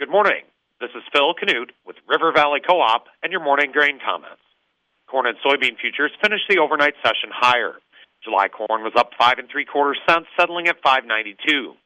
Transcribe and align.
Good 0.00 0.08
morning. 0.08 0.48
This 0.80 0.88
is 0.96 1.02
Phil 1.12 1.34
Canute 1.34 1.72
with 1.84 1.96
River 2.08 2.32
Valley 2.32 2.60
Co-op 2.66 3.04
and 3.22 3.30
your 3.30 3.44
morning 3.44 3.70
grain 3.70 3.98
comments. 4.00 4.40
Corn 5.06 5.26
and 5.26 5.36
soybean 5.44 5.76
futures 5.76 6.10
finished 6.22 6.48
the 6.48 6.56
overnight 6.56 6.94
session 7.04 7.28
higher. 7.28 7.74
July 8.24 8.48
corn 8.48 8.80
was 8.80 8.94
up 8.96 9.10
five 9.20 9.36
and 9.36 9.46
three 9.52 9.66
quarters 9.66 10.00
cents, 10.08 10.26
settling 10.40 10.68
at 10.68 10.82
5.92. 10.82 11.76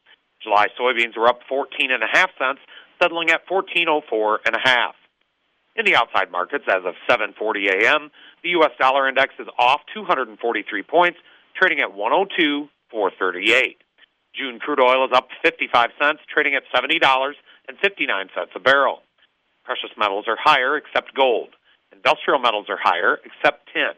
July 0.41 0.67
soybeans 0.79 1.17
were 1.17 1.27
up 1.27 1.41
14 1.49 1.91
and 1.91 2.03
a 2.03 2.07
half 2.09 2.29
cents, 2.39 2.61
settling 3.03 3.31
at 3.31 3.45
14.04 3.49 4.37
and 4.45 4.55
a 4.55 4.63
half. 4.63 4.95
In 5.75 5.83
the 5.83 5.97
outside 5.97 6.31
markets, 6.31 6.63
as 6.69 6.85
of 6.85 6.95
7:40 7.11 7.83
a.m., 7.83 8.11
the 8.43 8.51
U.S. 8.51 8.71
dollar 8.79 9.09
index 9.09 9.33
is 9.39 9.47
off 9.59 9.81
243 9.93 10.83
points, 10.83 11.19
trading 11.53 11.81
at 11.81 11.91
102.438. 11.91 13.75
June 14.33 14.59
crude 14.59 14.79
oil 14.79 15.03
is 15.03 15.11
up 15.13 15.27
55 15.43 15.89
cents, 15.99 16.21
trading 16.33 16.55
at 16.55 16.63
$70 16.73 17.33
and 17.67 17.77
59 17.79 18.29
cents 18.35 18.51
a 18.55 18.59
barrel. 18.59 19.01
Precious 19.63 19.89
metals 19.97 20.25
are 20.27 20.37
higher 20.41 20.77
except 20.77 21.15
gold. 21.15 21.49
Industrial 21.91 22.39
metals 22.39 22.67
are 22.69 22.79
higher 22.81 23.19
except 23.25 23.69
tin. 23.73 23.91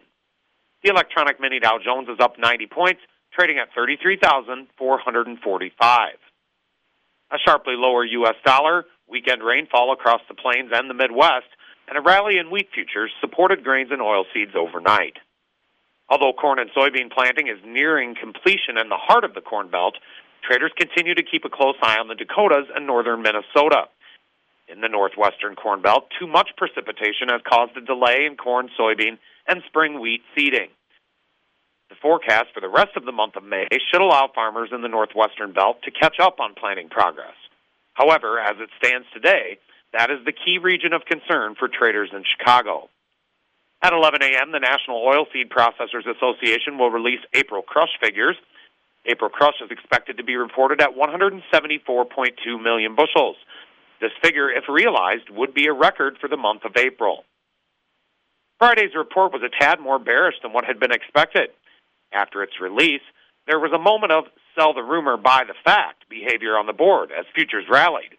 The 0.84 0.90
electronic 0.90 1.40
mini 1.40 1.60
Dow 1.60 1.78
Jones 1.84 2.10
is 2.10 2.20
up 2.20 2.40
90 2.40 2.68
points, 2.68 3.02
trading 3.34 3.58
at 3.58 3.74
33,445. 3.76 6.10
A 7.30 7.38
sharply 7.46 7.74
lower 7.76 8.06
U.S. 8.06 8.36
dollar, 8.46 8.86
weekend 9.10 9.44
rainfall 9.44 9.92
across 9.92 10.22
the 10.30 10.36
plains 10.36 10.72
and 10.74 10.90
the 10.90 10.94
Midwest, 10.94 11.48
and 11.88 11.98
a 11.98 12.02
rally 12.02 12.38
in 12.38 12.52
wheat 12.52 12.70
futures 12.74 13.12
supported 13.20 13.64
grains 13.64 13.92
and 13.92 14.02
oilseeds 14.02 14.56
overnight. 14.56 15.18
Although 16.10 16.34
corn 16.34 16.60
and 16.60 16.70
soybean 16.72 17.12
planting 17.12 17.48
is 17.48 17.58
nearing 17.66 18.16
completion 18.16 18.78
in 18.80 18.90
the 18.90 18.98
heart 18.98 19.26
of 19.26 19.34
the 19.34 19.42
Corn 19.42 19.70
Belt, 19.70 19.96
traders 20.44 20.72
continue 20.78 21.16
to 21.16 21.24
keep 21.24 21.46
a 21.46 21.50
close 21.50 21.76
eye 21.82 21.98
on 22.00 22.08
the 22.08 22.16
Dakotas 22.16 22.68
and 22.76 22.88
northern 22.88 23.22
Minnesota. 23.22 23.88
In 24.68 24.82
the 24.82 24.90
northwestern 24.90 25.56
Corn 25.56 25.82
Belt, 25.82 26.08
too 26.20 26.28
much 26.28 26.50
precipitation 26.58 27.30
has 27.30 27.42
caused 27.48 27.78
a 27.78 27.82
delay 27.82 28.26
in 28.26 28.36
corn, 28.36 28.70
soybean, 28.78 29.18
and 29.48 29.64
spring 29.68 30.00
wheat 30.02 30.22
seeding. 30.36 30.70
The 31.90 31.96
forecast 32.02 32.48
for 32.54 32.60
the 32.60 32.68
rest 32.68 32.98
of 32.98 33.06
the 33.06 33.14
month 33.14 33.38
of 33.38 33.44
May 33.44 33.68
should 33.72 34.02
allow 34.02 34.30
farmers 34.34 34.70
in 34.74 34.82
the 34.82 34.90
northwestern 34.90 35.54
belt 35.54 35.82
to 35.84 35.92
catch 35.92 36.20
up 36.20 36.42
on 36.42 36.54
planting 36.54 36.90
progress. 36.90 37.36
However, 37.94 38.40
as 38.40 38.58
it 38.60 38.70
stands 38.78 39.08
today, 39.14 39.58
that 39.94 40.12
is 40.12 40.20
the 40.26 40.34
key 40.34 40.60
region 40.62 40.92
of 40.92 41.06
concern 41.06 41.56
for 41.58 41.70
traders 41.70 42.10
in 42.12 42.24
Chicago. 42.38 42.90
At 43.82 43.94
11 43.94 44.22
a.m., 44.22 44.52
the 44.52 44.60
National 44.60 45.06
Oilseed 45.06 45.50
Processors 45.50 46.06
Association 46.06 46.78
will 46.78 46.92
release 46.92 47.22
April 47.34 47.62
crush 47.62 47.96
figures. 48.02 48.36
April 49.06 49.30
crush 49.30 49.62
is 49.64 49.72
expected 49.72 50.18
to 50.18 50.24
be 50.24 50.36
reported 50.36 50.82
at 50.82 50.96
174.2 50.96 52.62
million 52.62 52.96
bushels. 52.96 53.38
This 54.02 54.12
figure, 54.22 54.50
if 54.50 54.66
realized, 54.68 55.30
would 55.30 55.54
be 55.54 55.68
a 55.68 55.74
record 55.74 56.18
for 56.20 56.28
the 56.28 56.38
month 56.38 56.66
of 56.66 56.78
April. 56.78 57.24
Friday's 58.60 58.96
report 58.96 59.34
was 59.34 59.44
a 59.44 59.64
tad 59.64 59.80
more 59.80 60.00
bearish 60.00 60.36
than 60.42 60.54
what 60.54 60.66
had 60.66 60.80
been 60.80 60.92
expected. 60.92 61.50
After 62.12 62.44
its 62.44 62.60
release, 62.60 63.02
there 63.48 63.60
was 63.60 63.72
a 63.74 63.80
moment 63.80 64.12
of 64.12 64.26
sell 64.58 64.74
the 64.74 64.84
rumor, 64.84 65.16
buy 65.18 65.44
the 65.48 65.54
fact 65.64 66.10
behavior 66.10 66.58
on 66.58 66.66
the 66.66 66.74
board 66.74 67.12
as 67.18 67.26
futures 67.34 67.66
rallied. 67.70 68.18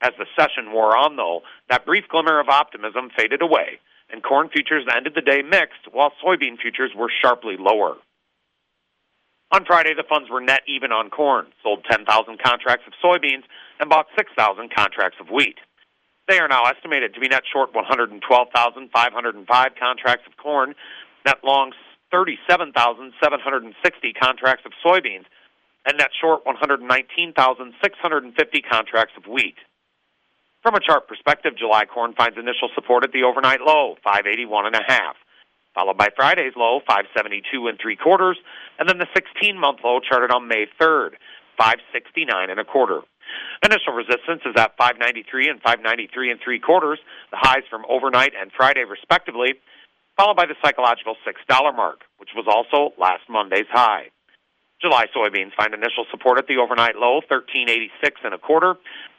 As 0.00 0.12
the 0.18 0.26
session 0.36 0.72
wore 0.72 0.96
on, 0.96 1.16
though, 1.16 1.42
that 1.70 1.86
brief 1.86 2.04
glimmer 2.08 2.40
of 2.40 2.48
optimism 2.48 3.10
faded 3.16 3.40
away, 3.40 3.78
and 4.10 4.22
corn 4.22 4.48
futures 4.48 4.84
ended 4.94 5.14
the 5.14 5.22
day 5.22 5.42
mixed, 5.42 5.92
while 5.92 6.12
soybean 6.22 6.58
futures 6.60 6.92
were 6.94 7.10
sharply 7.22 7.56
lower. 7.58 7.96
On 9.54 9.64
Friday, 9.64 9.94
the 9.94 10.02
funds 10.02 10.28
were 10.28 10.40
net 10.40 10.62
even 10.66 10.90
on 10.90 11.10
corn, 11.10 11.46
sold 11.62 11.84
10,000 11.88 12.42
contracts 12.42 12.88
of 12.88 12.94
soybeans, 12.98 13.44
and 13.78 13.88
bought 13.88 14.08
6,000 14.18 14.74
contracts 14.74 15.20
of 15.20 15.30
wheat. 15.30 15.58
They 16.26 16.40
are 16.40 16.48
now 16.48 16.64
estimated 16.64 17.14
to 17.14 17.20
be 17.20 17.28
net 17.28 17.44
short 17.46 17.72
112,505 17.72 19.74
contracts 19.78 20.26
of 20.26 20.36
corn, 20.38 20.74
net 21.24 21.38
long 21.44 21.72
37,760 22.10 24.12
contracts 24.14 24.66
of 24.66 24.72
soybeans, 24.84 25.26
and 25.86 25.98
net 25.98 26.10
short 26.20 26.44
119,650 26.44 28.62
contracts 28.62 29.14
of 29.16 29.28
wheat. 29.28 29.54
From 30.64 30.74
a 30.74 30.80
chart 30.80 31.06
perspective, 31.06 31.56
July 31.56 31.84
corn 31.84 32.12
finds 32.14 32.36
initial 32.36 32.70
support 32.74 33.04
at 33.04 33.12
the 33.12 33.22
overnight 33.22 33.60
low, 33.60 33.94
581 34.02 34.66
and 34.66 34.74
a 34.74 34.82
half, 34.84 35.14
followed 35.74 35.98
by 35.98 36.08
Friday's 36.14 36.54
low, 36.56 36.80
572 36.86 37.66
and 37.66 37.78
three 37.80 37.96
quarters, 37.96 38.38
and 38.78 38.88
then 38.88 38.98
the 38.98 39.10
16-month 39.14 39.80
low 39.84 40.00
charted 40.00 40.30
on 40.30 40.48
May 40.48 40.66
3rd, 40.80 41.18
569 41.58 42.50
and 42.50 42.60
a 42.60 42.64
quarter. 42.64 43.00
Initial 43.64 43.92
resistance 43.94 44.42
is 44.44 44.54
at 44.56 44.76
593 44.76 45.48
and 45.48 45.60
593 45.62 46.30
and 46.30 46.40
three 46.40 46.60
quarters, 46.60 46.98
the 47.30 47.38
highs 47.40 47.64
from 47.70 47.84
overnight 47.88 48.32
and 48.38 48.52
Friday 48.56 48.84
respectively, 48.84 49.54
followed 50.16 50.36
by 50.36 50.46
the 50.46 50.54
psychological 50.62 51.16
$6 51.26 51.76
mark, 51.76 52.02
which 52.18 52.30
was 52.36 52.46
also 52.46 52.94
last 52.98 53.22
Monday's 53.28 53.70
high. 53.70 54.10
July 54.80 55.06
soybeans 55.16 55.54
find 55.56 55.72
initial 55.72 56.04
support 56.10 56.38
at 56.38 56.46
the 56.46 56.58
overnight 56.58 56.96
low, 56.96 57.22
1386 57.30 58.20
and 58.24 58.34
a 58.34 58.38
quarter, 58.38 58.74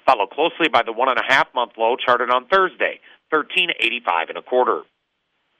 followed 0.05 0.29
closely 0.29 0.69
by 0.71 0.83
the 0.83 0.93
one 0.93 1.09
and 1.09 1.17
a 1.17 1.25
half 1.27 1.47
month 1.55 1.71
low 1.77 1.95
charted 1.95 2.29
on 2.29 2.45
Thursday, 2.47 2.99
1385 3.31 4.29
and 4.29 4.37
a 4.37 4.41
quarter. 4.41 4.83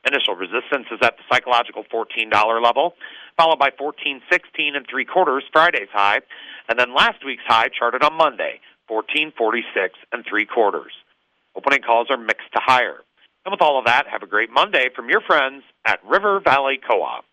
Initial 0.06 0.36
resistance 0.36 0.86
is 0.92 1.00
at 1.02 1.18
the 1.18 1.24
psychological 1.32 1.84
$14 1.92 2.64
level, 2.64 2.94
followed 3.38 3.58
by 3.58 3.72
1416 3.78 4.76
and 4.76 4.86
three 4.88 5.06
quarters 5.06 5.44
Friday's 5.52 5.90
high, 5.92 6.20
and 6.70 6.78
then 6.78 6.94
last 6.94 7.26
week's 7.26 7.44
high 7.48 7.70
charted 7.70 8.04
on 8.04 8.14
Monday, 8.14 8.62
1446 8.88 9.98
and 10.12 10.24
three 10.30 10.46
quarters. 10.46 10.94
Opening 11.56 11.82
calls 11.82 12.08
are 12.12 12.18
mixed 12.18 12.52
to 12.54 12.62
higher. 12.62 13.02
And 13.46 13.52
with 13.52 13.62
all 13.62 13.80
of 13.80 13.86
that, 13.86 14.08
have 14.08 14.24
a 14.24 14.28
great 14.28 14.52
Monday 14.52 14.90
from 14.96 15.10
your 15.10 15.22
friends 15.22 15.64
at 15.86 16.04
River 16.06 16.40
Valley 16.40 16.80
Co-op. 16.88 17.26